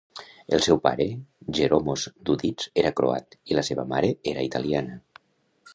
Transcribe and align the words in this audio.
El 0.57 0.61
seu 0.67 0.79
pare, 0.87 1.05
Jeromos 1.57 2.07
Dudits, 2.29 2.69
era 2.85 2.93
croat, 3.01 3.39
i 3.53 3.59
la 3.61 3.67
seva 3.69 3.87
mare 3.95 4.13
era 4.35 4.49
italiana. 4.51 4.99